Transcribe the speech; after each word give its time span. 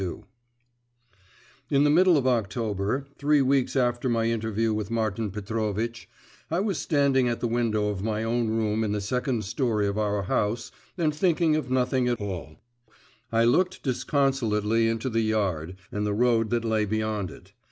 XXII 0.01 0.23
In 1.69 1.83
the 1.83 1.91
middle 1.91 2.17
of 2.17 2.25
October, 2.25 3.05
three 3.19 3.43
weeks 3.43 3.75
after 3.75 4.09
my 4.09 4.25
interview 4.25 4.73
with 4.73 4.89
Martin 4.89 5.29
Petrovitch, 5.29 6.09
I 6.49 6.59
was 6.59 6.79
standing 6.79 7.27
at 7.27 7.39
the 7.39 7.45
window 7.47 7.89
of 7.89 8.01
my 8.01 8.23
own 8.23 8.47
room 8.47 8.83
in 8.83 8.93
the 8.93 8.99
second 9.01 9.45
storey 9.45 9.85
of 9.85 9.99
our 9.99 10.23
house, 10.23 10.71
and 10.97 11.13
thinking 11.13 11.55
of 11.55 11.69
nothing 11.69 12.07
at 12.07 12.19
all, 12.19 12.55
I 13.31 13.43
looked 13.43 13.83
disconsolately 13.83 14.87
into 14.89 15.07
the 15.07 15.21
yard 15.21 15.75
and 15.91 16.03
the 16.03 16.13
road 16.15 16.49
that 16.49 16.65
lay 16.65 16.85
beyond 16.85 17.29
it. 17.29 17.53